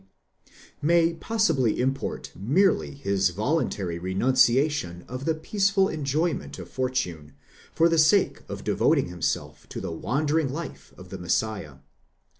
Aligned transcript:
20), 0.79 0.79
may 0.81 1.13
possibly 1.13 1.79
import 1.79 2.31
merely 2.35 2.89
his 2.95 3.29
voluntary 3.29 3.99
renunciation 3.99 5.05
of 5.07 5.25
the 5.25 5.35
peaceful 5.35 5.87
enjoyment 5.89 6.57
of 6.57 6.67
fortune, 6.67 7.33
for 7.71 7.87
the 7.87 7.99
sake 7.99 8.41
of 8.49 8.63
devoting 8.63 9.09
himself 9.09 9.69
to 9.69 9.79
the 9.79 9.91
wandering 9.91 10.51
life 10.51 10.91
of 10.97 11.09
the 11.09 11.19
Messiah. 11.19 11.75